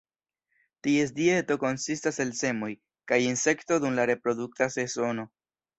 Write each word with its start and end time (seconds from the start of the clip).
Ties 0.87 1.13
dieto 1.19 1.57
konsistas 1.65 2.19
el 2.25 2.33
semoj, 2.41 2.71
kaj 3.13 3.23
insekto 3.29 3.81
dum 3.85 3.97
la 4.01 4.11
reprodukta 4.15 4.75
sezono. 4.81 5.33